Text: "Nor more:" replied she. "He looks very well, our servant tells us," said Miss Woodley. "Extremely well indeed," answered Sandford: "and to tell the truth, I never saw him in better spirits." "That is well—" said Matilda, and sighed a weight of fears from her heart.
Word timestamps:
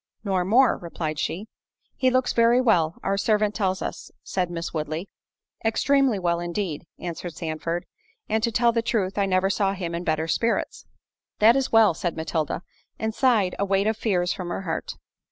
"Nor 0.23 0.43
more:" 0.45 0.79
replied 0.79 1.19
she. 1.19 1.45
"He 1.95 2.09
looks 2.09 2.33
very 2.33 2.59
well, 2.59 2.95
our 3.03 3.19
servant 3.19 3.53
tells 3.53 3.83
us," 3.83 4.09
said 4.23 4.49
Miss 4.49 4.73
Woodley. 4.73 5.07
"Extremely 5.63 6.17
well 6.17 6.39
indeed," 6.39 6.87
answered 6.97 7.35
Sandford: 7.35 7.85
"and 8.27 8.41
to 8.41 8.51
tell 8.51 8.71
the 8.71 8.81
truth, 8.81 9.19
I 9.19 9.27
never 9.27 9.51
saw 9.51 9.73
him 9.75 9.93
in 9.93 10.03
better 10.03 10.27
spirits." 10.27 10.87
"That 11.37 11.55
is 11.55 11.71
well—" 11.71 11.93
said 11.93 12.17
Matilda, 12.17 12.63
and 12.97 13.13
sighed 13.13 13.53
a 13.59 13.65
weight 13.65 13.85
of 13.85 13.95
fears 13.95 14.33
from 14.33 14.49
her 14.49 14.61
heart. 14.63 14.95